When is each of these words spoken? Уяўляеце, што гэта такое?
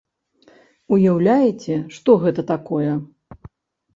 Уяўляеце, 0.95 1.75
што 1.97 2.15
гэта 2.23 2.41
такое? 2.55 2.91